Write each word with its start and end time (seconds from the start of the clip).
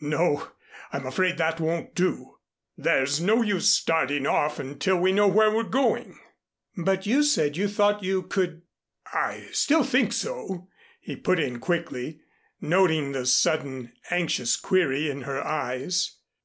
"No, 0.00 0.46
I'm 0.92 1.04
afraid 1.06 1.38
that 1.38 1.58
won't 1.58 1.92
do. 1.96 2.38
There's 2.76 3.20
no 3.20 3.42
use 3.42 3.68
starting 3.68 4.28
off 4.28 4.60
until 4.60 4.96
we 5.00 5.10
know 5.10 5.26
where 5.26 5.50
we're 5.50 5.64
going." 5.64 6.20
"But 6.76 7.04
you 7.04 7.24
said 7.24 7.56
you 7.56 7.66
thought 7.66 8.00
you 8.00 8.22
could" 8.22 8.62
"I 9.12 9.48
still 9.50 9.82
think 9.82 10.12
so," 10.12 10.68
he 11.00 11.16
put 11.16 11.40
in 11.40 11.58
quickly, 11.58 12.20
noting 12.60 13.10
the 13.10 13.26
sudden 13.26 13.92
anxious 14.08 14.54
query 14.54 15.10
in 15.10 15.22
her 15.22 15.44
eyes. 15.44 16.12